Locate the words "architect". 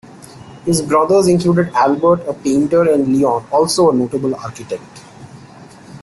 4.33-5.03